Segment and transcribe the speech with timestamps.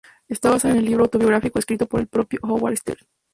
[0.27, 3.05] Está basada en el libro autobiográfico escrito por el propio Howard Stern.